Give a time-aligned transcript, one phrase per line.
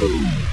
[0.00, 0.47] What's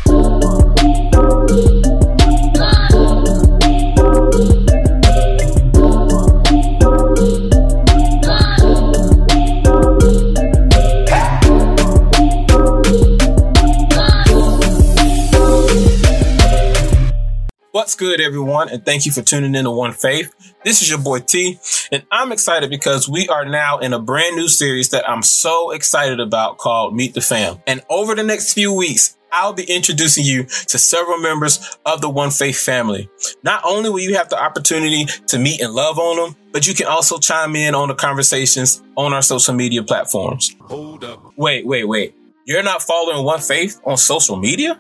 [18.06, 20.32] good, everyone, and thank you for tuning in to One Faith.
[20.64, 21.58] This is your boy T,
[21.92, 25.72] and I'm excited because we are now in a brand new series that I'm so
[25.72, 27.58] excited about called Meet the Fam.
[27.66, 32.10] And over the next few weeks, I'll be introducing you to several members of the
[32.10, 33.10] One Faith family.
[33.42, 36.76] Not only will you have the opportunity to meet and love on them, but you
[36.76, 40.56] can also chime in on the conversations on our social media platforms.
[40.62, 41.34] Hold up.
[41.38, 42.16] Wait, wait, wait.
[42.46, 44.80] You're not following One Faith on social media?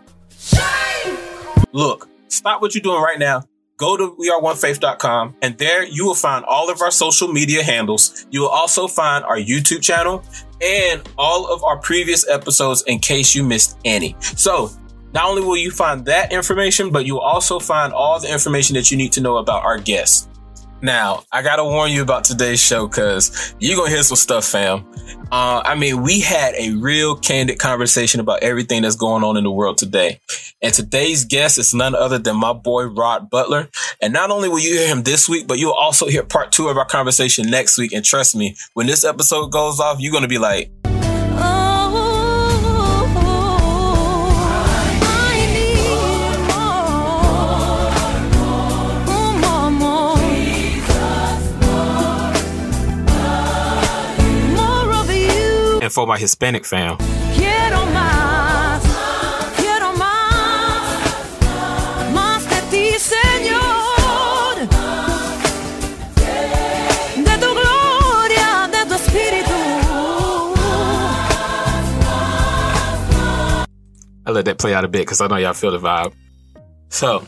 [1.72, 3.44] Look, stop what you're doing right now.
[3.78, 8.26] Go to weareonefaith.com and there you will find all of our social media handles.
[8.30, 10.24] You will also find our YouTube channel
[10.62, 14.16] and all of our previous episodes in case you missed any.
[14.22, 14.72] So,
[15.14, 18.92] not only will you find that information, but you'll also find all the information that
[18.92, 20.28] you need to know about our guests.
[20.81, 24.86] Now, I gotta warn you about today's show because you're gonna hear some stuff, fam.
[25.32, 29.44] Uh, I mean, we had a real candid conversation about everything that's going on in
[29.44, 30.20] the world today.
[30.62, 33.70] And today's guest is none other than my boy Rod Butler.
[34.02, 36.67] And not only will you hear him this week, but you'll also hear part two
[36.67, 37.92] of our conversation next week.
[37.92, 40.72] And trust me, when this episode goes off, you're gonna be like,
[55.86, 56.97] and for my Hispanic fam.
[57.36, 58.81] Quiero más,
[59.55, 61.00] quiero más,
[62.11, 64.55] más de ti, Señor.
[67.27, 69.53] De tu gloria, de tu espíritu.
[74.25, 76.14] I let that play out a bit because I know y'all feel the vibe.
[76.89, 77.23] So,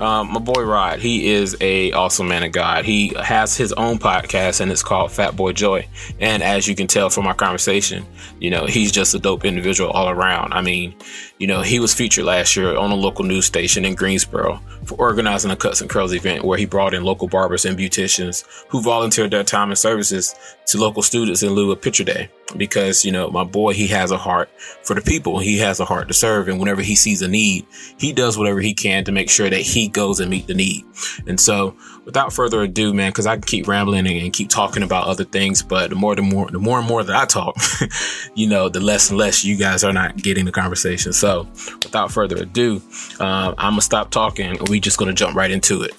[0.00, 2.84] um, my boy Rod, he is a awesome man of God.
[2.84, 5.86] He has his own podcast and it's called Fat Boy Joy.
[6.18, 8.06] And as you can tell from our conversation,
[8.38, 10.54] you know, he's just a dope individual all around.
[10.54, 10.94] I mean,
[11.38, 14.94] you know, he was featured last year on a local news station in Greensboro for
[14.96, 18.82] organizing a Cuts and Curls event where he brought in local barbers and beauticians who
[18.82, 20.34] volunteered their time and services
[20.66, 22.30] to local students in lieu of picture day.
[22.56, 24.50] Because, you know, my boy, he has a heart
[24.82, 25.38] for the people.
[25.38, 26.48] He has a heart to serve.
[26.48, 27.66] And whenever he sees a need,
[27.98, 30.84] he does whatever he can to make sure that he goes and meet the need.
[31.26, 34.82] And so without further ado, man, because I can keep rambling and, and keep talking
[34.82, 37.56] about other things, but the more, the more, the more and more that I talk,
[38.34, 41.12] you know, the less and less you guys are not getting the conversation.
[41.12, 41.48] So
[41.82, 42.82] without further ado,
[43.18, 45.92] uh, I'm gonna stop talking and we just gonna jump right into it.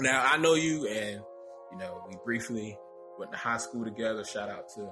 [0.00, 1.20] Now I know you, and
[1.72, 2.76] you know we briefly
[3.18, 4.24] went to high school together.
[4.24, 4.90] Shout out to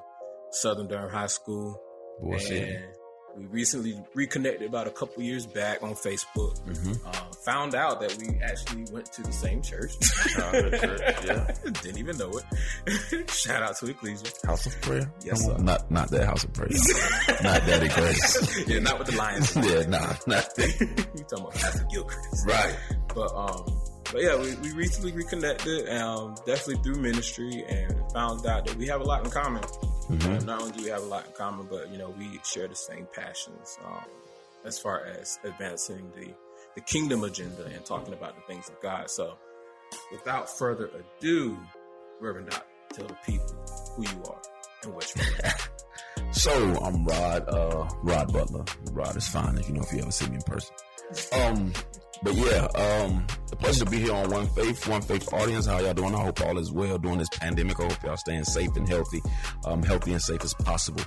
[0.53, 1.81] Southern Durham High School.
[2.21, 2.69] Boy, shit.
[2.69, 2.85] and
[3.37, 6.59] we recently reconnected about a couple years back on Facebook.
[7.05, 7.13] Uh,
[7.45, 9.99] found out that we actually went to the same church.
[10.01, 11.51] Church, yeah.
[11.83, 13.31] Didn't even know it.
[13.31, 14.29] Shout out to Ecclesia.
[14.45, 15.11] House of prayer?
[15.25, 15.57] Yes, sir.
[15.59, 16.69] Not not that house of prayer.
[17.43, 18.69] not Daddy Grace.
[18.69, 19.57] Yeah, not with the Lions.
[19.57, 21.07] yeah, nah, not that.
[21.15, 22.47] you talking about Pastor Gilchrist.
[22.47, 22.77] Right.
[23.15, 23.83] But um,
[24.13, 28.87] but yeah, we, we recently reconnected, um, definitely through ministry, and found out that we
[28.87, 29.63] have a lot in common.
[30.11, 30.41] Mhm.
[30.41, 32.69] Uh, not only do we have a lot in common, but you know we share
[32.69, 34.05] the same passions um,
[34.65, 36.29] as far as advancing the
[36.75, 39.11] the kingdom agenda and talking about the things of God.
[39.11, 39.35] So,
[40.11, 40.91] without further
[41.21, 41.59] ado,
[42.21, 43.55] Reverend Doc, tell the people
[43.97, 44.41] who you are
[44.85, 45.51] and what you are.
[46.33, 46.51] So
[46.83, 48.65] I'm Rod, uh, Rod Butler.
[48.93, 50.75] Rod is fine if you know if you ever see me in person.
[51.33, 51.73] Um,
[52.23, 55.67] but yeah, um, a pleasure to be here on One Faith, One Faith audience.
[55.67, 56.15] How y'all doing?
[56.15, 57.81] I hope all is well during this pandemic.
[57.81, 59.21] I hope y'all staying safe and healthy,
[59.65, 61.03] um, healthy and safe as possible.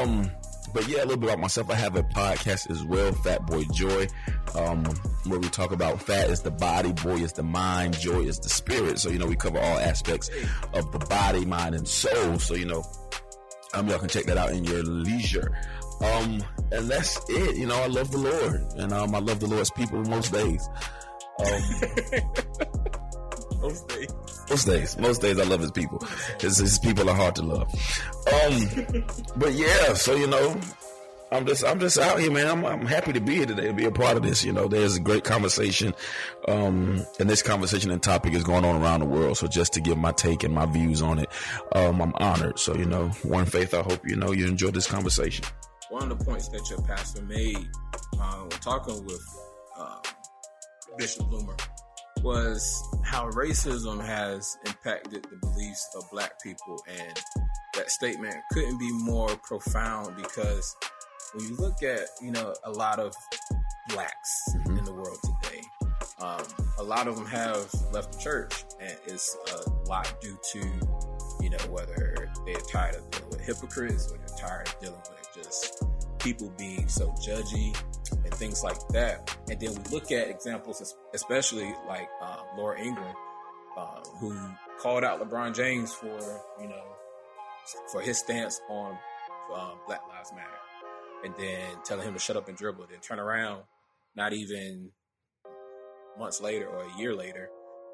[0.00, 0.30] Um,
[0.74, 1.70] but yeah, a little bit about myself.
[1.70, 4.06] I have a podcast as well, Fat Boy Joy,
[4.54, 4.84] um,
[5.26, 8.48] where we talk about fat is the body, boy is the mind, joy is the
[8.48, 8.98] spirit.
[8.98, 10.30] So, you know, we cover all aspects
[10.72, 12.38] of the body, mind, and soul.
[12.38, 12.84] So, you know,
[13.74, 15.58] um, y'all can check that out in your leisure.
[16.02, 17.56] Um, and that's it.
[17.56, 20.68] You know, I love the Lord, and um, I love the Lord's people most days.
[21.38, 21.62] Um,
[23.60, 24.14] Those days.
[24.50, 26.04] most days, most days, I love His people.
[26.40, 27.72] His, his people are hard to love.
[28.32, 29.04] Um,
[29.36, 30.60] but yeah, so you know,
[31.30, 32.48] I'm just, I'm just out here, man.
[32.48, 34.44] I'm, I'm happy to be here today to be a part of this.
[34.44, 35.94] You know, there's a great conversation,
[36.48, 39.38] um, and this conversation and topic is going on around the world.
[39.38, 41.30] So just to give my take and my views on it,
[41.70, 42.58] um, I'm honored.
[42.58, 43.74] So you know, one faith.
[43.74, 45.44] I hope you know you enjoyed this conversation.
[45.92, 47.68] One of the points that your pastor made
[48.18, 49.20] uh, when talking with
[49.78, 50.00] um,
[50.96, 51.54] Bishop Bloomer
[52.22, 56.82] was how racism has impacted the beliefs of black people.
[56.88, 57.20] And
[57.74, 60.74] that statement couldn't be more profound because
[61.34, 63.14] when you look at you know a lot of
[63.88, 64.78] blacks Mhm.
[64.78, 65.60] in the world today,
[66.20, 66.44] um,
[66.78, 70.58] a lot of them have left the church, and it's a lot due to
[71.40, 75.21] you know whether they're tired of dealing with hypocrites or they're tired of dealing with
[75.34, 75.82] just
[76.18, 77.76] people being so judgy
[78.12, 79.36] and things like that.
[79.50, 83.14] And then we look at examples, especially like uh, Laura Ingraham,
[83.76, 84.36] uh, who
[84.78, 86.18] called out LeBron James for
[86.60, 86.84] you know
[87.90, 88.98] for his stance on
[89.54, 90.48] um, Black Lives Matter,
[91.24, 92.86] and then telling him to shut up and dribble.
[92.90, 93.62] Then turn around,
[94.16, 94.90] not even
[96.18, 97.48] months later or a year later,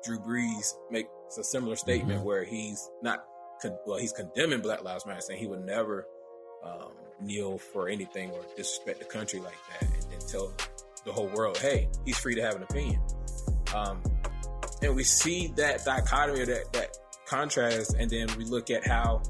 [0.05, 1.09] Drew Brees makes
[1.39, 2.25] a similar statement Mhm.
[2.25, 3.25] where he's not
[3.63, 6.07] con- well, he's condemning Black Lives Matter, saying he would never
[6.65, 10.53] um, kneel for anything or disrespect the country like that, and then tell
[11.05, 13.01] the whole world, hey, he's free to have an opinion.
[13.75, 14.03] Um,
[14.83, 16.97] and we see that dichotomy, or that that
[17.27, 19.23] contrast, and then we look at how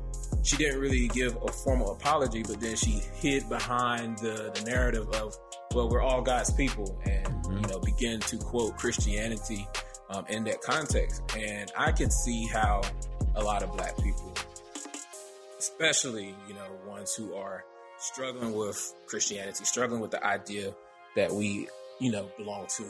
[0.42, 5.08] she didn't really give a formal apology, but then she hid behind the, the narrative
[5.10, 5.34] of,
[5.74, 7.62] well, we're all God's people, and Mhm.
[7.62, 9.66] you know, begin to quote Christianity
[10.10, 11.22] um, in that context.
[11.36, 12.82] And I can see how
[13.34, 14.17] a lot of black people,
[15.68, 17.64] especially you know ones who are
[17.98, 20.74] struggling with Christianity, struggling with the idea
[21.16, 21.68] that we,
[22.00, 22.84] you know, belong to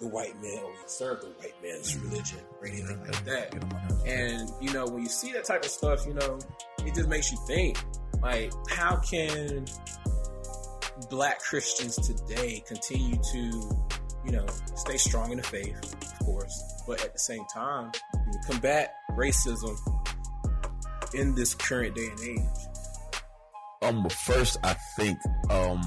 [0.00, 2.10] the white man or we serve the white man's mm-hmm.
[2.10, 3.52] religion or anything like that.
[3.52, 4.06] Get 'em on that.
[4.06, 6.38] And you know, when you see that type of stuff, you know,
[6.84, 7.78] it just makes you think,
[8.20, 9.66] like, how can
[11.10, 13.38] black Christians today continue to,
[14.24, 14.46] you know,
[14.76, 17.92] stay strong in the faith, of course, but at the same time,
[18.46, 19.76] combat racism
[21.14, 22.40] in this current day and age?
[23.82, 25.18] um first I think
[25.50, 25.80] um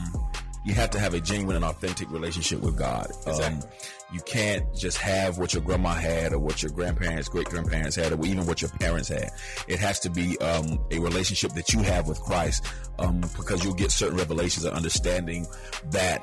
[0.65, 3.09] you have to have a genuine and authentic relationship with God.
[3.25, 3.69] Um, Exactly.
[4.11, 8.11] you can't just have what your grandma had or what your grandparents, great grandparents had,
[8.11, 9.29] or even what your parents had.
[9.69, 12.65] It has to be um, a relationship that you have with Christ,
[12.99, 15.47] um, because you'll get certain revelations and understanding
[15.91, 16.21] that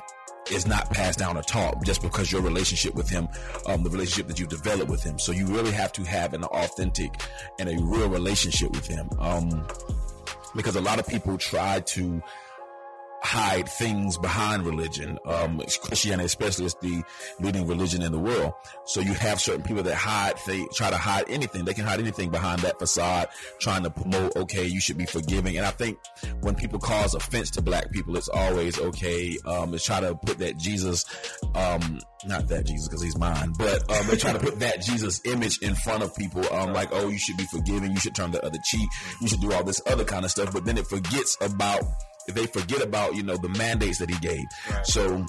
[0.51, 3.27] is not passed down or taught just because your relationship with Him,
[3.65, 5.19] um, the relationship that you develop with Him.
[5.19, 7.21] So you really have to have an authentic
[7.59, 9.09] and a real relationship with Him.
[9.19, 9.67] Um,
[10.55, 12.21] because a lot of people try to
[13.25, 15.17] hide things behind religion.
[15.25, 17.03] Um, Christianity, especially, is the
[17.39, 18.53] leading religion in the world.
[18.85, 21.65] So you have certain people that hide, they try to hide anything.
[21.65, 23.29] They can hide anything behind that facade,
[23.59, 25.57] trying to promote, okay, you should be forgiving.
[25.57, 25.97] And I think
[26.41, 29.37] when people cause offense to black people, it's always okay.
[29.45, 31.05] Um, it's try to put that Jesus,
[31.55, 35.21] um, not that Jesus because he's mine, but um, they try to put that Jesus
[35.25, 36.43] image in front of people.
[36.53, 37.91] Um, like, oh, you should be forgiving.
[37.91, 38.89] You should turn the other cheek.
[39.21, 40.53] You should do all this other kind of stuff.
[40.53, 41.83] But then it forgets about
[42.33, 44.45] they forget about you know the mandates that he gave.
[44.69, 44.85] Right.
[44.85, 45.25] So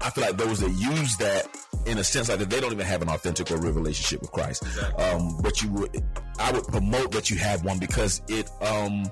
[0.00, 1.46] I feel like those that use that
[1.86, 4.32] in a sense like that they don't even have an authentic or real relationship with
[4.32, 4.62] Christ.
[4.62, 5.04] Exactly.
[5.04, 6.04] Um, but you would,
[6.38, 9.04] I would promote that you have one because it um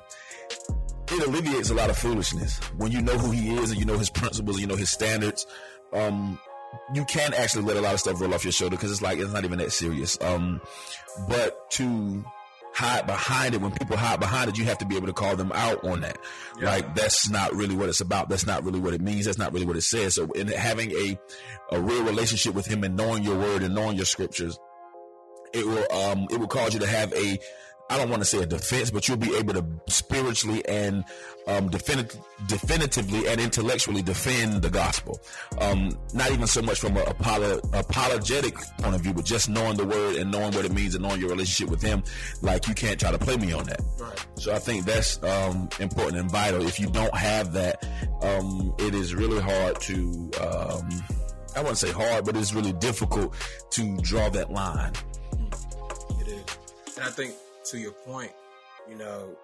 [1.13, 3.99] it alleviates a lot of foolishness when you know who he is and you know
[3.99, 5.47] his principles you know his standards.
[5.93, 6.39] Um,
[6.95, 9.19] you can actually let a lot of stuff roll off your shoulder because it's like
[9.19, 10.19] it's not even that serious.
[10.21, 10.61] Um,
[11.29, 12.25] but to
[12.72, 15.37] hide behind it when people hide behind it, you have to be able to call
[15.37, 16.19] them out on that.
[16.58, 16.70] Yeah.
[16.70, 18.28] Like that's not really what it's about.
[18.28, 19.26] That's not really what it means.
[19.26, 20.14] That's not really what it says.
[20.14, 21.19] So in having a
[21.72, 24.58] a real relationship with him and knowing your word and knowing your scriptures,
[25.52, 27.38] it will um it will cause you to have a
[27.91, 31.05] I don't want to say a defense, but you'll be able to spiritually and
[31.49, 32.17] um, definit-
[32.47, 35.20] definitively and intellectually defend the gospel.
[35.61, 39.77] Um, not even so much from an apolo- apologetic point of view, but just knowing
[39.77, 42.05] the word and knowing what it means and knowing your relationship with Him.
[42.43, 43.81] Like you can't try to play me on that.
[43.99, 44.27] Right.
[44.37, 46.65] So I think that's um, important and vital.
[46.65, 47.85] If you don't have that,
[48.23, 50.31] um, it is really hard to.
[50.41, 50.89] Um,
[51.56, 53.35] I wouldn't say hard, but it's really difficult
[53.70, 54.93] to draw that line.
[56.20, 56.44] It is.
[56.97, 57.35] And I think
[57.67, 58.32] to your point,
[58.88, 59.36] you know,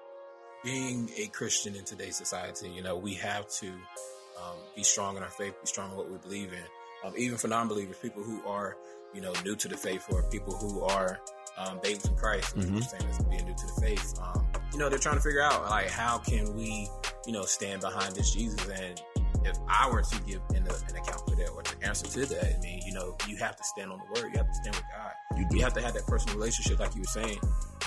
[0.65, 5.23] being a Christian in today's society, you know, we have to um, be strong in
[5.23, 6.63] our faith, be strong in what we believe in.
[7.05, 8.77] Um, even for non-believers, people who are,
[9.15, 11.21] you know, new to the faith or people who are
[11.59, 12.85] um, babes in Christ, mm Mhm.
[12.85, 15.71] saying as being new to the faith, um, you know, they're trying to figure out
[15.71, 16.89] like how can we,
[17.27, 19.01] you know, stand behind this Jesus and
[19.47, 22.57] if I were to give an, an account for that or the answer to that,
[22.57, 24.33] I mean, you know, you have to stand on the word.
[24.33, 25.13] You have to stand with God.
[25.39, 25.47] You.
[25.53, 27.39] You have to have that personal relationship, like you were saying.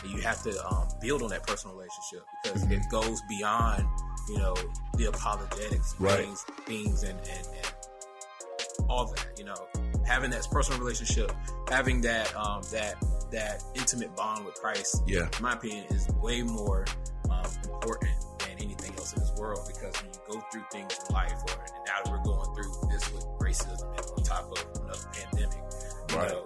[0.03, 2.72] And you have to um, build on that personal relationship because Mhm.
[2.72, 3.86] it goes beyond,
[4.29, 4.56] you know,
[4.96, 6.20] the apologetics, Right.
[6.25, 7.74] things, things, and, and, and
[8.89, 9.27] all that.
[9.38, 9.68] You know,
[10.06, 11.32] having that personal relationship,
[11.70, 12.96] having that um, that
[13.32, 15.27] that intimate bond with Christ, Yeah.
[15.38, 16.86] in my opinion, is way more
[17.29, 19.60] um, important than anything else in this world.
[19.68, 22.89] Because when you go through things in life, or and now that we're going through
[22.89, 25.60] this with racism and on top of another pandemic,
[26.10, 26.29] you Right.
[26.29, 26.46] know,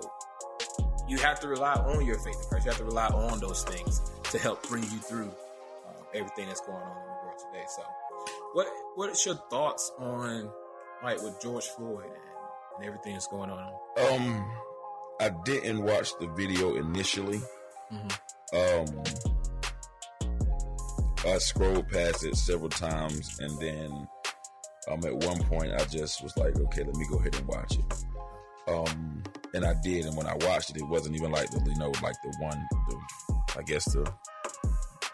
[1.13, 2.65] you have to rely on your faith in Christ.
[2.65, 4.01] You have to rely on those things
[4.31, 5.31] to help bring you through
[5.87, 7.65] uh, everything that's going on in the world today.
[7.67, 7.83] So,
[8.53, 10.49] What What's your thoughts on
[11.03, 12.13] like with George Floyd and,
[12.77, 13.73] and everything that's going on?
[14.09, 14.51] Um,
[15.21, 17.41] I didn't watch the video initially.
[17.91, 19.03] Um,
[21.27, 24.07] I scrolled past it several times, and then
[24.89, 27.77] um, at one point I just was like, okay, let me go ahead and watch
[27.77, 27.93] it.
[28.67, 31.77] Um, and I did, and when I watched it, it wasn't even like the you
[31.77, 32.99] know like the one, the
[33.57, 34.11] I guess the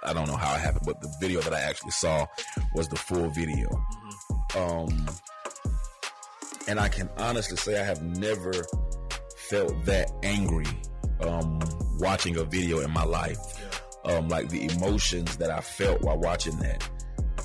[0.04, 2.26] I don't know how it happened, but the video that I actually saw
[2.74, 3.70] was the full video.
[4.58, 5.08] Um,
[6.68, 8.54] and I can honestly say I have never
[9.50, 10.68] felt that angry
[11.22, 11.60] um,
[12.00, 13.38] watching a video in my life.
[14.06, 16.88] Um, like the emotions that I felt while watching that,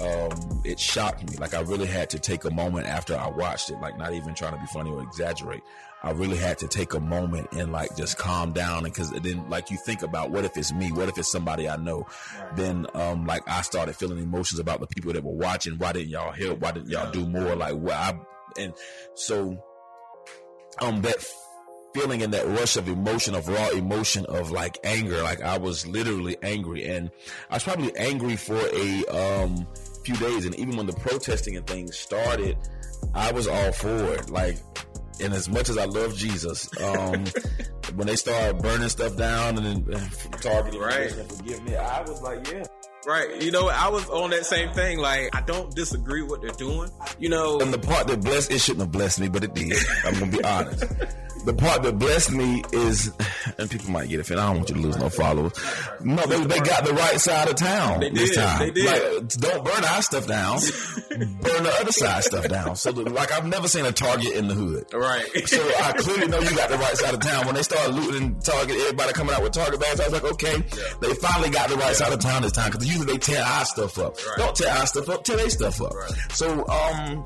[0.01, 1.37] um, it shocked me.
[1.37, 4.35] Like I really had to take a moment after I watched it, like not even
[4.35, 5.63] trying to be funny or exaggerate.
[6.03, 8.85] I really had to take a moment and like just calm down.
[8.85, 10.93] And cause then like you think about what if it's me?
[10.93, 12.07] What if it's somebody I know?
[12.55, 15.79] Then, um, like I started feeling emotions about the people that were watching.
[15.79, 16.61] Why didn't y'all help?
[16.61, 17.57] Why didn't y'all do more?
[17.57, 18.19] Like what I,
[18.59, 18.75] and
[19.15, 19.57] so,
[20.81, 21.17] um, that
[21.95, 25.23] feeling in that rush of emotion, of raw emotion of like anger.
[25.23, 27.11] Like I was literally angry and
[27.51, 29.67] I was probably angry for a, um,
[30.05, 30.45] few days.
[30.45, 32.59] And even when the protesting and things started,
[33.15, 34.29] I was all for it.
[34.29, 34.59] Like,
[35.23, 37.25] and as much as I love Jesus, um,
[37.95, 40.11] when they started burning stuff down and then
[40.43, 41.11] targeting Right.
[41.13, 42.65] and forgive me, I was like, yeah.
[43.07, 43.41] Right.
[43.43, 44.99] You know, I was on that same thing.
[44.99, 46.91] Like, I don't disagree with what they're doing.
[47.19, 49.77] You know, And the part that blessed it shouldn't have blessed me, but it did.
[50.05, 50.85] I'm gonna be honest.
[51.45, 53.11] The part that blessed me is,
[53.59, 54.43] and people might get offended.
[54.43, 55.53] I don't want you to lose no followers.
[56.01, 58.59] No, they, they got the right side of town They this did, time.
[58.61, 58.87] they did.
[59.23, 60.59] Like, don't burn our stuff down.
[61.11, 62.77] burn the other side stuff down.
[62.77, 64.87] So, like, I've never seen a Target in the hood.
[64.95, 65.27] right.
[65.47, 67.47] So I clearly know you got the right side of town.
[67.47, 70.57] When they started looting Target, everybody coming out with Target bags, I was like, okay,
[71.01, 73.65] they finally got the right side of town this time because usually they tear our
[73.67, 74.17] stuff up.
[74.17, 74.39] Right.
[74.39, 75.93] Don't tear our stuff up, tear their stuff up.
[75.95, 76.11] Right.
[76.33, 77.23] So, um,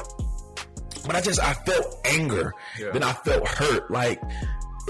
[1.07, 2.91] but I just I felt anger, Yeah.
[2.93, 4.21] then I felt hurt, like.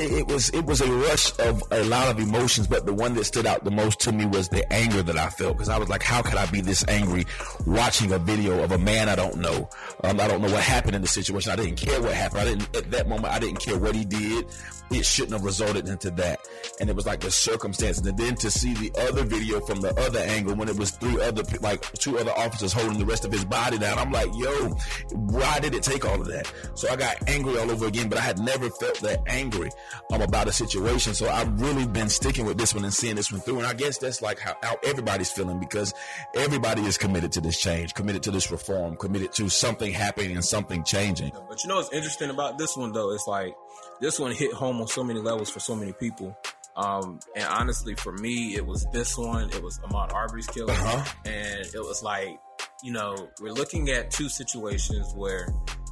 [0.00, 3.14] It it was it was a rush of a lot of emotions, but the one
[3.14, 5.76] that stood out the most to me was the anger that I felt because I
[5.76, 7.24] was like, how could I be this angry
[7.66, 9.68] watching a video of a man I don't know?
[10.04, 11.50] Um, I don't know what happened in the situation.
[11.50, 12.40] I didn't care what happened.
[12.42, 13.34] I didn't at that moment.
[13.34, 14.46] I didn't care what he did.
[14.90, 16.40] It shouldn't have resulted into that.
[16.80, 18.06] And it was like the circumstances.
[18.06, 21.20] And then to see the other video from the other angle when it was three
[21.22, 24.70] other like two other officers holding the rest of his body down, I'm like, yo,
[25.12, 26.50] why did it take all of that?
[26.74, 29.70] So I got angry all over again, but I had never felt that angry
[30.12, 31.14] um, about a situation.
[31.14, 33.58] So I've really been sticking with this one and seeing this one through.
[33.58, 35.92] And I guess that's like how, how everybody's feeling because
[36.34, 40.44] everybody is committed to this change, committed to this reform, committed to something happening and
[40.44, 41.32] something changing.
[41.48, 43.12] But you know what's interesting about this one though?
[43.12, 43.54] It's like
[44.00, 46.36] this one hit home on so many levels for so many people.
[46.76, 49.50] Um, and honestly, for me, it was this one.
[49.50, 51.04] It was Ahmaud Arbery's killer, Uh-huh.
[51.24, 52.38] and it was like,
[52.84, 55.48] you know, we're looking at two situations where,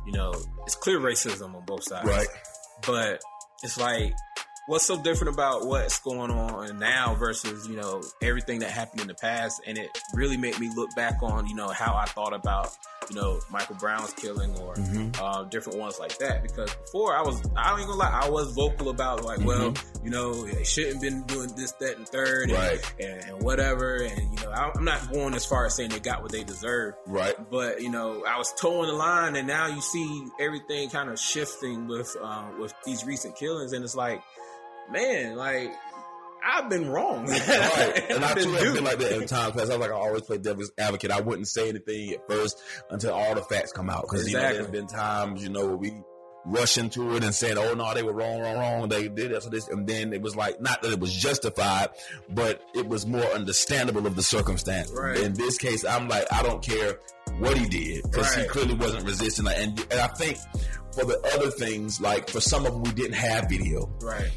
[0.07, 0.33] you know,
[0.65, 2.29] it's clear racism on both sides, Right.
[2.87, 3.21] But
[3.65, 4.15] it's like,
[4.67, 9.09] what's so different about what's going on now versus you know everything that happened in
[9.09, 9.61] the past?
[9.67, 12.71] And it really made me look back on you know how I thought about
[13.11, 14.75] you know Michael Brown's killing or
[15.21, 16.43] uh, different ones like that.
[16.43, 20.11] Because before I was, I ain't gonna lie, I was vocal about like, well, you
[20.11, 22.95] know, they shouldn't been doing this, that, and third, and, Right.
[23.01, 23.97] and, and whatever.
[23.97, 26.43] And you know, I- I'm not going as far as saying they got what they
[26.45, 27.35] deserve, Right.
[27.51, 31.19] but you know, I was toeing the line, and now you see everything kind of
[31.21, 34.21] shifting with uh, with these recent killings, and it's like,
[34.91, 35.73] man, like
[36.45, 37.41] I've been wrong, right.
[38.11, 39.71] And I I've too have been like that in times past.
[39.71, 41.11] I was like, I always play devil's advocate.
[41.11, 44.03] I wouldn't say anything at first until all the facts come out.
[44.03, 45.93] Because you know, there's been times, you know, we
[46.47, 48.89] rush into it and saying, "Oh no, they were wrong, wrong, wrong.
[48.89, 51.89] They did this, or this," and then it was like, not that it was justified,
[52.31, 54.93] but it was more understandable of the circumstance.
[54.93, 55.19] Right.
[55.19, 57.01] In this case, I'm like, I don't care
[57.39, 59.47] what he did because he clearly wasn't resisting.
[59.49, 60.39] And and I think
[60.93, 63.91] for the other things, like for some of them, we didn't have video.
[64.01, 64.31] right,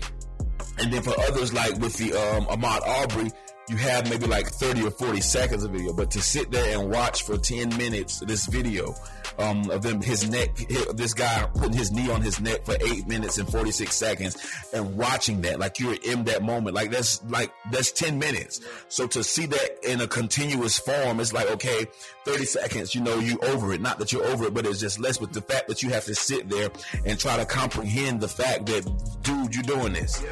[0.79, 3.31] And then for others, like with the um, Ahmaud Arbery,
[3.69, 5.93] you have maybe like 30 or 40 seconds of video.
[5.93, 8.95] But to sit there and watch for 10 minutes this video
[9.37, 12.75] um, of them, his neck, hi- this guy putting his knee on his neck for
[12.87, 14.37] eight minutes and 46 seconds
[14.73, 18.61] and watching that, like you're in that moment, like that's like, that's 10 minutes.
[18.89, 21.85] So to see that in a continuous form, it's like, okay,
[22.25, 23.81] 30 seconds, you know, you over it.
[23.81, 25.17] Not that you're over it, but it's just less.
[25.17, 26.69] But the fact that you have to sit there
[27.05, 28.83] and try to comprehend the fact that,
[29.23, 30.23] dude, you're doing this.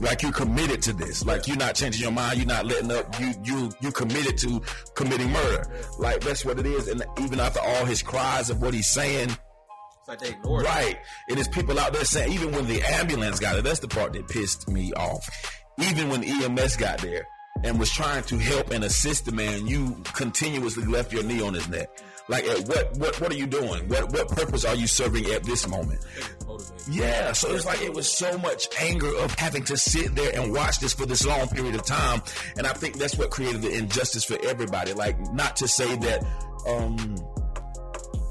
[0.00, 1.24] Like you're committed to this.
[1.24, 2.36] Like you're not changing your mind.
[2.38, 3.18] You're not letting up.
[3.20, 4.62] You you you committed to
[4.94, 5.66] committing murder.
[5.98, 6.88] Like that's what it is.
[6.88, 10.68] And even after all his cries of what he's saying, it's like they ignored it.
[10.68, 10.98] Right.
[11.28, 14.12] And there's people out there saying, even when the ambulance got it, that's the part
[14.12, 15.28] that pissed me off.
[15.78, 17.26] Even when EMS got there
[17.64, 21.54] and was trying to help and assist the man, you continuously left your knee on
[21.54, 21.88] his neck.
[22.28, 23.88] Like, at what what what are you doing?
[23.88, 26.00] What what purpose are you serving at this moment?
[26.90, 30.52] Yeah, so it's like it was so much anger of having to sit there and
[30.52, 32.22] watch this for this long period of time,
[32.56, 34.92] and I think that's what created the injustice for everybody.
[34.92, 36.24] Like, not to say that
[36.66, 37.16] um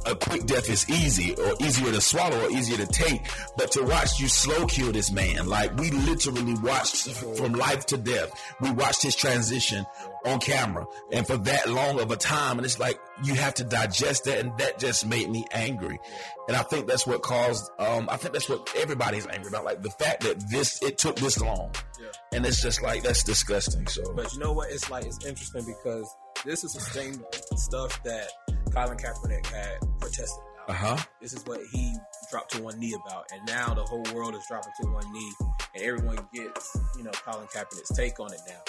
[0.06, 3.22] a quick death is easy or easier to swallow or easier to take,
[3.58, 7.98] but to watch you slow kill this man, like we literally watched from life to
[7.98, 8.32] death.
[8.62, 9.86] We watched his transition
[10.26, 12.58] on camera and for that long of a time.
[12.58, 14.40] And it's like, you have to digest that.
[14.40, 16.00] And that just made me angry.
[16.48, 19.66] And I think that's what caused, um, I think that's what everybody's angry about.
[19.66, 21.72] Like the fact that this, it took this long.
[22.00, 22.08] Yeah.
[22.34, 23.88] And it's just like, that's disgusting.
[23.88, 24.72] So, But you know what?
[24.72, 27.24] It's like it's interesting because this is the same
[27.56, 28.30] stuff that
[28.74, 30.70] Colin Kaepernick had protested about.
[30.70, 30.98] uh huh.
[31.22, 31.96] This is what he
[32.32, 35.34] dropped to one knee about, and now the whole world is dropping to one knee,
[35.76, 38.62] and everyone gets you know Colin Kaepernick's take on it now.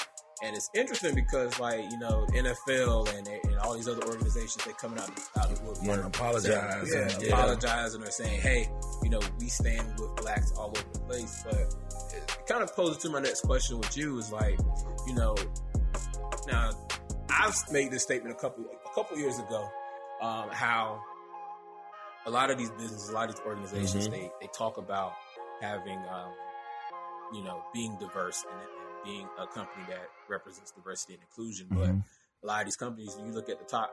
[0.44, 4.72] And it's interesting because like you know NFL and, and all these other organizations they
[4.74, 6.92] coming out out of woodwork, Want to apologize.
[6.92, 8.68] yeah, and- or saying, hey,
[9.02, 11.42] you know, we stand with blacks all over the place.
[11.42, 11.72] But it,
[12.14, 14.58] it kind of poses to my next question with you is like,
[15.06, 15.34] you know,
[16.46, 16.70] now
[17.30, 19.66] I've made this statement a couple a couple years ago,
[20.22, 21.00] um, how
[22.26, 24.10] a lot of these businesses, a lot of these organizations, Mhm.
[24.10, 25.12] they they talk about
[25.60, 26.32] having, um,
[27.32, 31.66] you know, being diverse and, and being a company that represents diversity and inclusion.
[31.70, 32.04] But Mhm.
[32.42, 33.92] a lot of these companies, you look at the top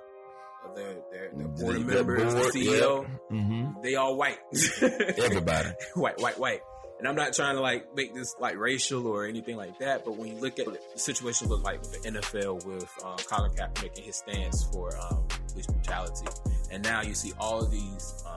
[0.65, 3.37] of their their, their The- board the members, board, the CEO, yeah.
[3.37, 3.81] Mhm.
[3.83, 4.39] they all white.
[4.81, 5.69] Everybody.
[5.95, 6.61] white, white, white.
[6.99, 10.15] And I'm not trying to like make this like racial or anything like that, but
[10.15, 13.95] when you look at the situation look like with the NFL with um, Colin Kaepernick
[13.97, 15.22] and his stance for um,
[15.53, 16.27] police brutality,
[16.71, 18.35] and now you see all of these um,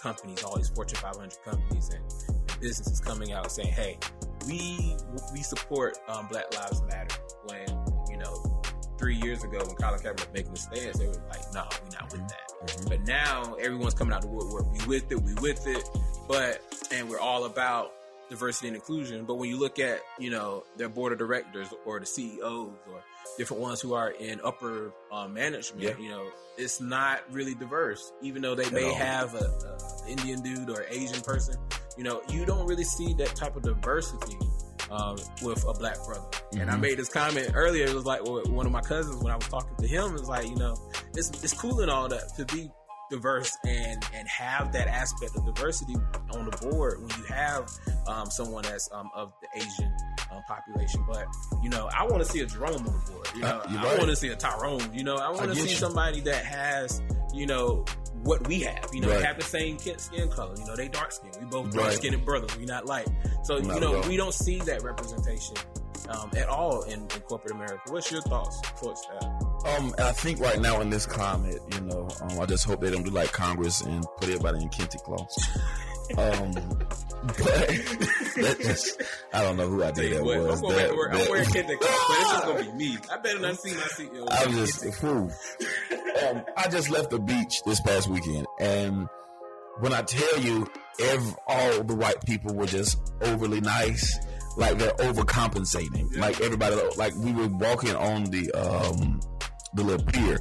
[0.00, 3.98] companies, all these Fortune 500 companies and, and businesses coming out saying, "Hey,
[4.46, 4.96] we
[5.32, 7.68] we support um, Black Lives Matter." When
[8.10, 8.62] you know,
[8.98, 12.10] three years ago when Colin Kaepernick making the stance, they were like, "No, we're not
[12.12, 12.88] with that." Mhm.
[12.88, 14.72] But now everyone's coming out the woodwork.
[14.72, 15.88] We with it, we with it,
[16.26, 16.60] but
[16.92, 17.92] and we're all about
[18.30, 19.24] diversity and inclusion.
[19.24, 23.02] But when you look at you know their board of directors or the CEOs or
[23.38, 25.96] different ones who are in upper uh, management, Yeah.
[25.98, 28.12] you know, it's not really diverse.
[28.22, 31.56] Even though they may have a, a Indian dude or Asian person,
[31.98, 34.36] you know, you don't really see that type of diversity.
[34.88, 36.80] Um, with a black brother, and I Mhm.
[36.80, 37.86] made this comment earlier.
[37.86, 40.10] It was like well, one of my cousins when I was talking to him.
[40.10, 40.76] It was like, you know,
[41.16, 42.70] it's it's cool and all that to be
[43.10, 45.96] diverse and and have that aspect of diversity
[46.36, 47.68] on the board when you have
[48.06, 49.92] um, someone that's um, of the Asian
[50.30, 51.04] um, population.
[51.06, 51.26] But
[51.62, 53.28] you know, I want to see a Jerome on the board.
[53.34, 53.98] You know, Uh, I right.
[53.98, 54.92] want to see a Tyrone.
[54.94, 55.76] You know, I want to see you.
[55.76, 57.00] somebody that has
[57.34, 57.84] you know
[58.22, 58.88] what we have.
[58.92, 59.24] You know, Right.
[59.24, 60.54] have the same skin color.
[60.58, 61.30] You know, they dark skin.
[61.38, 61.96] We both dark Right.
[61.96, 62.56] skinned brothers.
[62.56, 63.06] We not light.
[63.44, 65.54] So Not you know, we don't see that representation.
[66.08, 67.80] Um, at all in, in corporate America.
[67.88, 69.24] What's your thoughts towards that?
[69.76, 72.92] Um, I think right now in this climate, you know, um, I just hope they
[72.92, 75.48] don't do like Congress and put everybody in kente cloths.
[76.16, 76.52] Um,
[77.26, 80.62] but that just, I don't know who I did that What, was.
[80.62, 81.10] I'm That- to work.
[81.12, 82.98] I'm that- wearing kid but it's just gonna be me.
[83.10, 84.26] I better not see my CEO.
[84.30, 85.30] I just, whew.
[86.28, 89.08] um, I just left the beach this past weekend, and
[89.80, 90.66] when I tell you,
[91.00, 94.18] ev- all the white people were just overly nice,
[94.56, 96.16] like they're overcompensating.
[96.16, 99.20] Like everybody, like we were walking on the um
[99.74, 100.38] the little pier,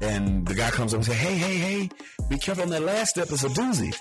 [0.00, 1.88] and the guy comes up and say, "Hey, hey, hey,
[2.28, 3.28] be careful on that last step.
[3.30, 3.94] It's a doozy."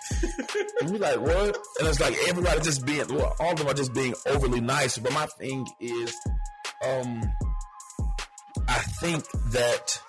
[0.82, 3.74] and we like, "What?" And it's like everybody just being, well, all of them are
[3.74, 4.98] just being overly nice.
[4.98, 6.16] But my thing is,
[6.86, 7.22] um.
[8.68, 10.00] I think that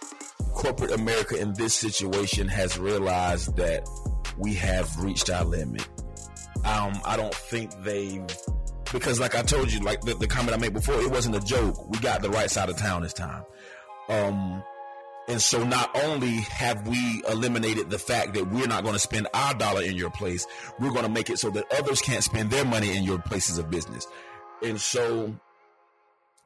[0.52, 3.88] corporate America in this situation has realized that
[4.36, 5.88] we have reached our limit.
[6.64, 8.26] Um, I don't think they've
[8.92, 11.40] because, like I told you, like the, the comment I made before, it wasn't a
[11.40, 11.88] joke.
[11.88, 13.44] We got the right side of town this time.
[14.08, 14.62] Um,
[15.28, 19.28] and so not only have we eliminated the fact that we're not going to spend
[19.32, 20.46] our dollar in your place,
[20.78, 23.58] we're going to make it so that others can't spend their money in your places
[23.58, 24.06] of business.
[24.62, 25.34] And so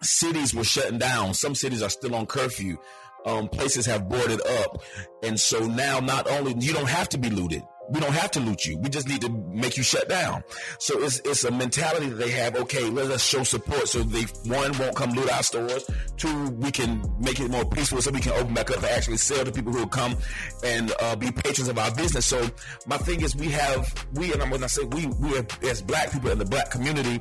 [0.02, 1.34] cities were shutting down.
[1.34, 2.76] Some cities are still on curfew.
[3.24, 4.82] Um, places have boarded up.
[5.22, 7.62] And so now not only, you don't have to be looted.
[7.94, 8.76] We don't have to loot you.
[8.78, 10.42] We just need to make you shut down.
[10.80, 12.56] So it's, it's a mentality that they have.
[12.56, 13.86] Okay, let us show support.
[13.88, 15.88] So they, one, won't come loot our stores.
[16.16, 19.18] Two, we can make it more peaceful so we can open back up and actually
[19.18, 20.16] sell to people who will come
[20.64, 22.26] and, uh, be patrons of our business.
[22.26, 22.44] So
[22.88, 25.80] my thing is we have, we, and I'm going to say we, we have, as
[25.80, 27.20] black people in the black community,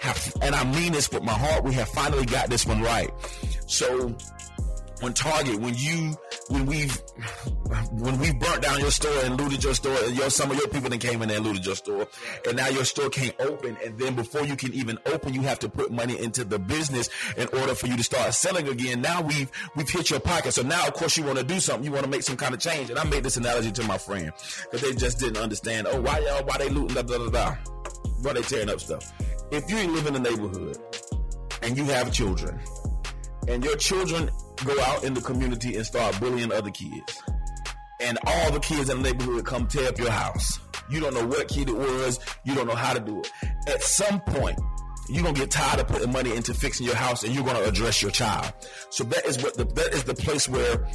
[0.00, 3.10] have, and I mean this with my heart, we have finally got this one right.
[3.66, 4.16] So
[5.00, 6.14] when Target, when you
[6.48, 7.02] when we've
[7.92, 10.68] when we burnt down your store and looted your store, and your some of your
[10.68, 12.06] people then came in there and looted your store,
[12.46, 15.58] and now your store can't open, and then before you can even open, you have
[15.60, 19.00] to put money into the business in order for you to start selling again.
[19.00, 21.84] Now we've we've hit your pocket, so now of course you want to do something,
[21.84, 22.90] you want to make some kind of change.
[22.90, 24.32] And I made this analogy to my friend
[24.70, 25.86] because they just didn't understand.
[25.90, 26.44] Oh, why y'all?
[26.44, 26.94] Why they looting?
[26.94, 27.56] Da da da da.
[28.22, 29.12] Why they tearing up stuff?
[29.50, 30.78] If you live in a neighborhood
[31.62, 32.60] and you have children,
[33.48, 34.30] and your children
[34.64, 37.22] go out in the community and start bullying other kids,
[38.00, 40.60] and all the kids in the neighborhood come tear up your house.
[40.90, 42.18] You don't know what kid it was.
[42.44, 43.30] You don't know how to do it.
[43.68, 44.58] At some point,
[45.10, 48.02] you're gonna get tired of putting money into fixing your house, and you're gonna address
[48.02, 48.52] your child.
[48.90, 50.86] So that is what the that is the place where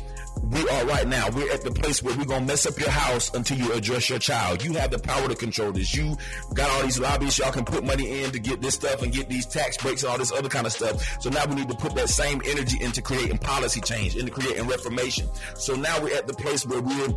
[0.44, 1.30] we are right now.
[1.30, 4.20] We're at the place where we're gonna mess up your house until you address your
[4.20, 4.64] child.
[4.64, 5.96] You have the power to control this.
[5.96, 6.18] You
[6.54, 7.40] got all these lobbyists.
[7.40, 10.12] Y'all can put money in to get this stuff and get these tax breaks and
[10.12, 11.22] all this other kind of stuff.
[11.22, 14.68] So now we need to put that same energy into creating policy change, into creating
[14.68, 15.28] reformation.
[15.56, 17.14] So now we're at the place where we're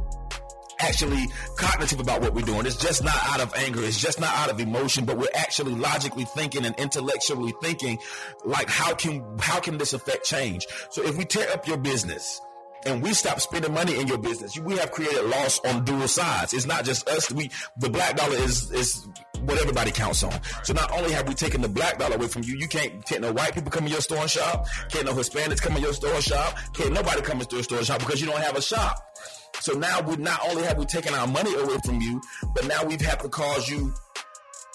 [0.80, 2.66] actually cognitive about what we're doing.
[2.66, 3.82] It's just not out of anger.
[3.82, 7.98] It's just not out of emotion, but we're actually logically thinking and intellectually thinking
[8.44, 10.66] like how can how can this affect change?
[10.90, 12.40] So if we tear up your business
[12.86, 16.54] and we stop spending money in your business, we have created loss on dual sides.
[16.54, 17.30] It's not just us.
[17.30, 19.08] We the black dollar is is
[19.40, 20.32] what everybody counts on.
[20.64, 23.22] So not only have we taken the black dollar away from you, you can't can't
[23.22, 25.92] no white people come in your store and shop, can't no Hispanics come in your
[25.92, 28.56] store and shop, can't nobody come into your store and shop because you don't have
[28.56, 29.07] a shop.
[29.60, 32.20] So now we not only have we taken our money away from you,
[32.54, 33.92] but now we've had to cause you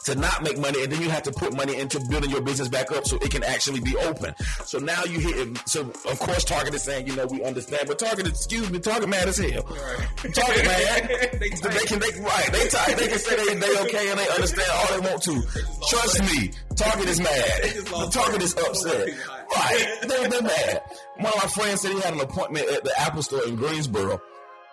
[0.05, 2.67] to not make money, and then you have to put money into building your business
[2.67, 4.33] back up so it can actually be open.
[4.65, 5.57] So now you hit.
[5.65, 9.09] So of course, Target is saying, you know, we understand, but Target, excuse me, Target
[9.09, 9.63] mad as hell.
[9.63, 11.07] Target man,
[11.39, 11.49] they,
[11.85, 12.97] can, they right, they tight.
[12.97, 15.41] They can say they, they okay and they understand all they want to.
[15.89, 18.11] Trust me, Target is mad.
[18.11, 19.09] Target is upset.
[19.55, 20.81] Right, they, they're mad.
[21.17, 24.21] One of my friends said he had an appointment at the Apple Store in Greensboro.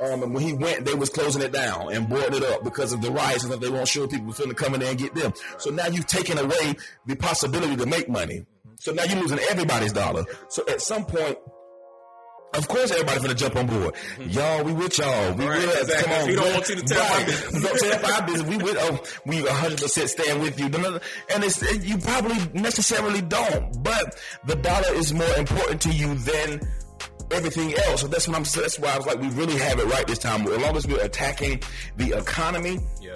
[0.01, 2.93] Um, and when he went, they was closing it down and boarding it up because
[2.93, 5.15] of the riots and that they won't sure people finna come in there and get
[5.15, 5.33] them.
[5.59, 6.75] So now you've taken away
[7.07, 8.47] the possibility to make money.
[8.79, 10.25] So now you're losing everybody's dollar.
[10.49, 11.37] So at some point,
[12.53, 13.95] of course, everybody finna jump on board.
[14.27, 15.35] Y'all, we with y'all.
[15.35, 16.03] We Right, with exactly.
[16.03, 17.27] Come on, We don't want you to our Right.
[17.27, 17.63] business.
[17.63, 18.49] Don't tear our business.
[18.49, 18.77] We with.
[18.81, 20.67] Oh, we 100 percent stand with you.
[20.67, 26.61] And it's you probably necessarily don't, but the dollar is more important to you than
[27.33, 28.01] everything else.
[28.03, 28.43] So that's what I'm.
[28.45, 30.47] That's why I was like, we really have it right this time.
[30.47, 31.62] As long as we're attacking
[31.97, 33.14] the economy, Yeah.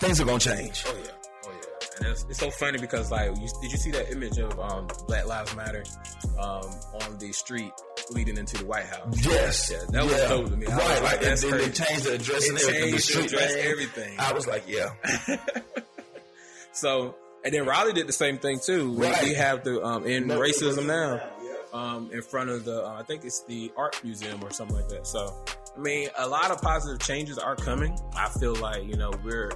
[0.00, 0.84] things are gonna change.
[0.86, 1.10] Oh yeah,
[1.46, 4.38] oh yeah, and it's, it's so funny because like, you, did you see that image
[4.38, 5.84] of um, Black Lives Matter
[6.38, 6.64] um,
[7.02, 7.72] on the street
[8.10, 9.24] leading into the White House?
[9.24, 10.66] Yes, Yeah, that was dope to me.
[10.66, 11.72] I Right, like, like that's they crazy.
[11.72, 12.80] changed the address and everything.
[12.84, 14.16] The changed the street address, everything.
[14.18, 14.88] I was like, yeah.
[16.72, 18.92] So, and then Raleigh did the same thing too.
[18.92, 19.22] We, Right.
[19.22, 21.22] we have the um, in racism now,
[21.76, 24.88] um, in front of the uh, I think it's the art museum or something like
[24.88, 25.06] that.
[25.06, 25.34] So,
[25.76, 27.96] I mean, a lot of positive changes are coming.
[28.16, 29.50] I feel like you know we're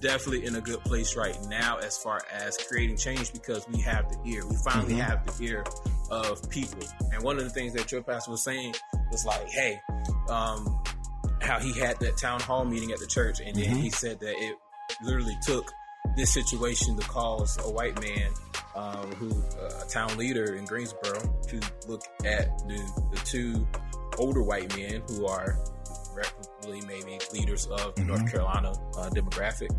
[0.00, 4.08] definitely in a good place right now as far as creating change because we have
[4.10, 4.46] the ear.
[4.46, 5.00] We finally Mhm.
[5.04, 5.64] have the ear
[6.10, 6.82] of people.
[7.12, 8.74] And one of the things that your pastor was saying
[9.10, 9.80] was like, hey,
[10.28, 10.82] um,
[11.40, 13.80] how he had that town hall meeting at the church, and then Mhm.
[13.82, 14.56] he said that it
[15.02, 15.72] literally took
[16.16, 18.30] this situation to cause a white man,
[18.76, 23.66] um, who uh, a town leader in Greensboro, to look at the, the two
[24.18, 25.58] older white men who are
[26.14, 28.30] reputably maybe leaders of the North Mhm.
[28.30, 29.70] Carolina uh, demographic.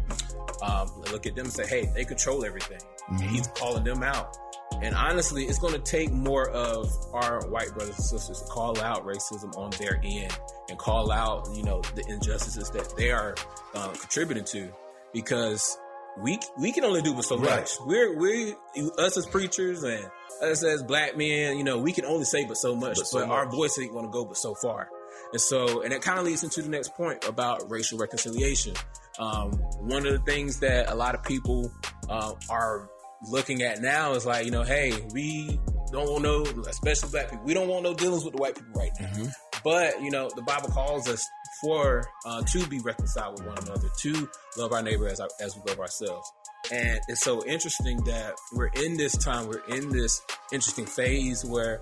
[0.61, 2.79] Um, look at them and say, hey, they control everything.
[3.11, 3.21] Mhm.
[3.29, 4.35] he's calling them out.
[4.81, 8.79] And honestly, it's going to take more of our white brothers and sisters to call
[8.81, 10.37] out racism on their end
[10.69, 13.33] and call out, you know, the injustices that they are
[13.73, 14.69] uh, contributing to,
[15.13, 15.77] because
[16.21, 17.59] we we can only do but so Right.
[17.61, 17.69] much.
[17.85, 18.55] We're we
[18.97, 20.05] us as preachers and
[20.41, 22.95] us as black men, you know, we can only say but so much.
[22.95, 24.89] But But, so our voice ain't going to go but so far.
[25.31, 28.73] And so, and it kind of leads into the next point about racial reconciliation.
[29.19, 29.51] Um,
[29.81, 31.71] one of the things that a lot of people
[32.09, 32.87] uh, are
[33.29, 35.59] looking at now is like, you know, hey, we
[35.91, 38.71] don't want no, especially black people, we don't want no dealings with the white people
[38.73, 39.07] right now.
[39.07, 39.31] Mhm.
[39.63, 41.27] But you know, the Bible calls us
[41.61, 45.55] for uh, to be reconciled with one another, to love our neighbor as our, as
[45.55, 46.31] we love ourselves.
[46.71, 51.81] And it's so interesting that we're in this time, we're in this interesting phase where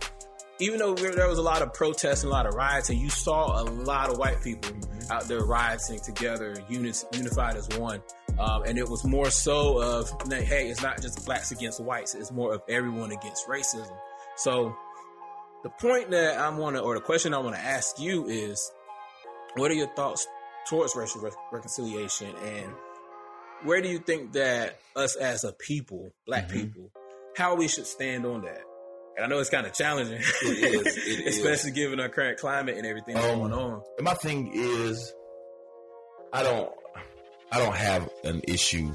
[0.59, 3.09] even though there was a lot of protests and a lot of riots, and you
[3.09, 4.71] saw a lot of white people
[5.09, 8.01] out there rioting together, unis, unified as one.
[8.39, 12.31] Um, and it was more so of, hey, it's not just blacks against whites; it's
[12.31, 13.95] more of everyone against racism.
[14.35, 14.75] So,
[15.63, 18.71] the point that I want to, or the question I want to ask you is,
[19.57, 20.27] what are your thoughts
[20.69, 22.73] towards racial re- reconciliation, and
[23.63, 26.51] where do you think that us as a people, black Mhm.
[26.51, 26.91] people,
[27.37, 28.61] how we should stand on that?
[29.15, 31.37] And I know it's kind of challenging, It is, it is.
[31.37, 33.81] especially given our current climate and everything Um, going on.
[34.01, 35.13] My thing is,
[36.33, 36.69] I don't,
[37.51, 38.91] I don't have an issue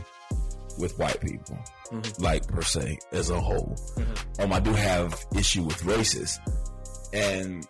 [0.79, 1.59] with white people,
[1.91, 2.21] Mhm.
[2.23, 3.75] like per se as a whole.
[3.97, 4.43] Mhm.
[4.45, 6.39] Um, I do have issue with races,
[7.15, 7.67] and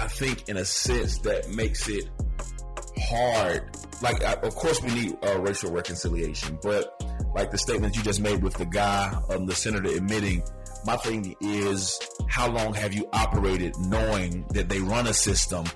[0.00, 2.08] I think in a sense that makes it
[2.98, 3.68] hard.
[4.00, 7.02] Like, I, of course, we need uh, racial reconciliation, but
[7.34, 10.42] like the statement you just made with the guy, um, the senator admitting,
[10.86, 15.66] my thing is, how long have you operated knowing that they run a system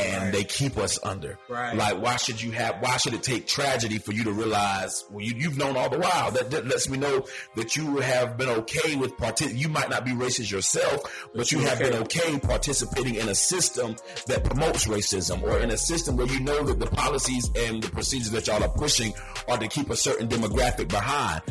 [0.00, 0.32] and Right.
[0.32, 1.38] they keep us under?
[1.48, 1.76] Right.
[1.76, 2.76] Like, why should you have?
[2.80, 5.04] Why should it take tragedy for you to realize?
[5.10, 6.30] Well, you, you've known all the while.
[6.30, 9.56] That, that lets me know that you have been okay with partic.
[9.56, 13.96] You might not be racist yourself, but, you have been okay participating in a system
[14.26, 17.90] that promotes racism, or in a system where you know that the policies and the
[17.90, 19.12] procedures that y'all are pushing
[19.48, 21.42] are to keep a certain demographic behind.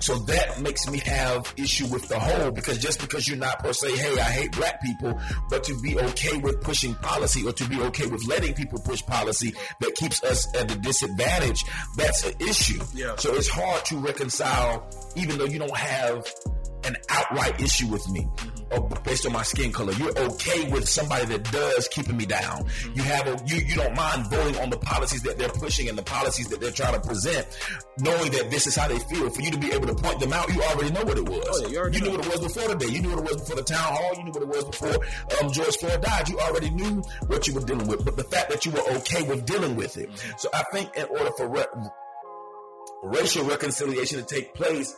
[0.00, 3.72] So that makes me have issue with the whole because just because you're not per
[3.72, 5.18] se, hey, I hate black people,
[5.50, 9.04] but to be okay with pushing policy or to be okay with letting people push
[9.04, 11.64] policy that keeps us at a disadvantage,
[11.96, 12.80] that's an issue.
[12.94, 13.16] Yeah.
[13.16, 16.26] So it's hard to reconcile, even though you don't have
[16.88, 18.28] an outright issue with me
[18.70, 19.92] or based on my skin color.
[19.92, 22.66] You're okay with somebody that does keeping me down.
[22.94, 25.96] You have a you you don't mind voting on the policies that they're pushing and
[25.96, 27.46] the policies that they're trying to present,
[27.98, 29.30] knowing that this is how they feel.
[29.30, 31.46] For you to be able to point them out, you already know what it was.
[31.48, 32.16] Oh, yeah, you already knew know.
[32.16, 32.92] what it was before the day.
[32.92, 34.14] You knew what it was before the town hall.
[34.16, 34.96] You knew what it was before
[35.40, 36.28] um, George Floyd died.
[36.28, 38.04] You already knew what you were dealing with.
[38.04, 40.10] But the fact that you were okay with dealing with it.
[40.36, 41.64] So I think in order for re-
[43.02, 44.96] racial reconciliation to take place,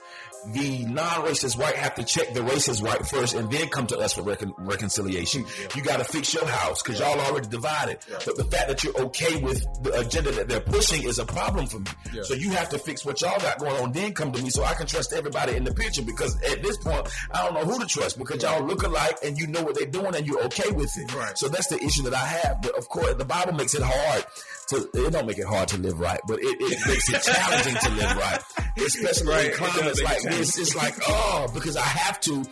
[0.53, 4.15] the non-racist white have to check the racist white first and then come to us
[4.15, 5.45] for recon- reconciliation.
[5.75, 7.99] You got to fix your house because y'all already divided.
[8.25, 11.67] But the fact that you're okay with the agenda that they're pushing is a problem
[11.67, 11.91] for me.
[12.13, 12.23] Yeah.
[12.23, 14.65] So you have to fix what y'all got going on, then come to me so
[14.65, 17.79] I can trust everybody in the picture because at this point, I don't know who
[17.79, 20.71] to trust because y'all look alike and you know what they're doing and you're okay
[20.71, 21.15] with it.
[21.15, 21.37] Right.
[21.37, 22.63] So that's the issue that I have.
[22.63, 24.25] But of course, the Bible makes it hard
[24.70, 27.74] to, it don't make it hard to live right, but it, it makes it challenging
[27.74, 28.40] to live right.
[28.78, 30.59] Especially Right, in climates like this.
[30.59, 32.44] It's like, oh, because I have to,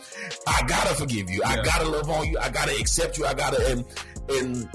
[0.47, 1.41] I gotta forgive you.
[1.43, 2.37] I gotta love on you.
[2.39, 3.25] I gotta accept you.
[3.25, 3.85] I gotta, and,
[4.29, 4.69] and,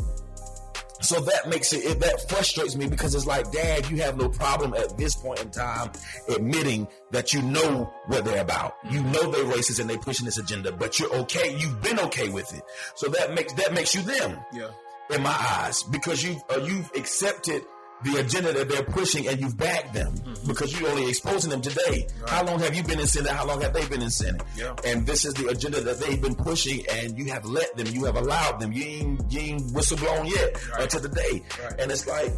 [1.00, 4.28] so that makes it, it that frustrates me because it's like, Dad, you have no
[4.30, 5.90] problem at this point in time
[6.30, 8.76] admitting that you know what they're about.
[8.90, 11.54] You know they're racist and they pushing this agenda, but you're okay.
[11.58, 12.62] You've been okay with it.
[12.94, 14.68] So that makes that makes you them Yeah.
[15.10, 17.62] In my eyes because you uh, you've accepted
[18.02, 20.14] the agenda that they're pushing and you've backed them
[20.46, 22.06] because you're only exposing them today.
[22.26, 23.30] How long have you been in Senate?
[23.30, 24.42] How long have they been in Senate?
[24.56, 24.74] Yeah.
[24.84, 27.86] And this is the agenda that they've been pushing, and you have let them.
[27.86, 28.72] You have allowed them.
[28.72, 30.82] You ain't, you ain't whistleblown yet Right.
[30.82, 31.42] until today.
[31.62, 31.80] Right.
[31.80, 32.32] And it's like.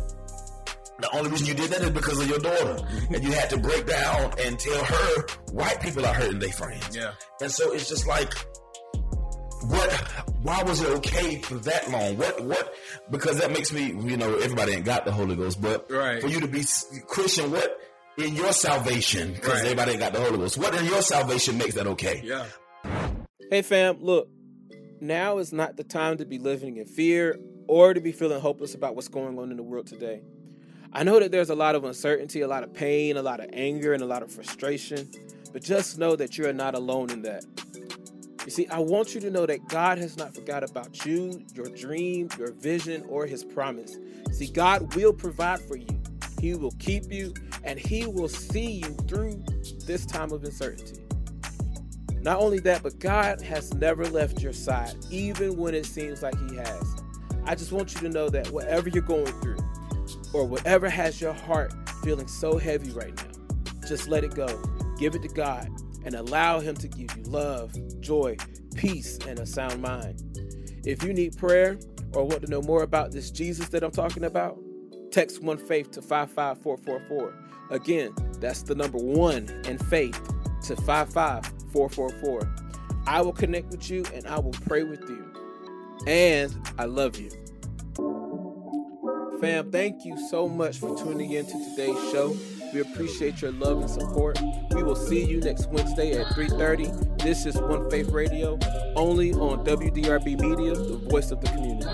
[0.98, 2.82] The only reason you did that is because of your daughter.
[3.12, 6.96] and you had to break down and tell her white people are hurting their friends.
[6.96, 7.10] Yeah.
[7.42, 8.32] And so it's just like,
[9.68, 10.15] what?
[10.46, 12.16] Why was it okay for that long?
[12.18, 12.40] What?
[12.44, 12.72] What?
[13.10, 16.22] Because that makes me, you know, everybody ain't got the Holy Ghost, but Right.
[16.22, 16.62] for you to be
[17.08, 17.80] Christian, what
[18.16, 19.32] in your salvation?
[19.32, 19.62] Because Right.
[19.64, 20.56] everybody ain't got the Holy Ghost.
[20.56, 22.22] What in your salvation makes that okay?
[22.24, 22.46] Yeah.
[23.50, 24.28] Hey fam, look,
[25.00, 28.72] now is not the time to be living in fear or to be feeling hopeless
[28.76, 30.20] about what's going on in the world today.
[30.92, 33.46] I know that there's a lot of uncertainty, a lot of pain, a lot of
[33.52, 35.10] anger, and a lot of frustration,
[35.52, 37.44] but just know that you are not alone in that.
[38.46, 41.66] You see, I want you to know that God has not forgot about you, your
[41.66, 43.98] dream, your vision, or his promise.
[44.30, 45.88] See, God will provide for you.
[46.40, 49.42] He will keep you and he will see you through
[49.84, 51.02] this time of uncertainty.
[52.20, 56.34] Not only that, but God has never left your side, even when it seems like
[56.50, 57.02] He has.
[57.44, 59.58] I just want you to know that whatever you're going through,
[60.34, 64.48] or whatever has your heart feeling so heavy right now, just let it go.
[64.98, 65.70] Give it to God
[66.06, 68.36] and allow Him to give you love, joy,
[68.76, 70.22] peace, and a sound mind.
[70.86, 71.78] If you need prayer
[72.14, 74.58] or want to know more about this Jesus that I'm talking about,
[75.10, 77.34] text one faith to 55444.
[77.70, 80.20] Again, that's the number one and faith
[80.62, 82.54] to 55444.
[83.08, 85.24] I will connect with you and I will pray with you.
[86.06, 87.30] And I love you.
[89.40, 92.36] Fam, thank you so much for tuning in to today's show.
[92.72, 94.38] We appreciate your love and support.
[94.72, 96.90] We will see you next Wednesday at 3:30.
[97.22, 98.58] This is One Faith Radio,
[98.96, 101.88] only on WDRB Media, the voice of the community.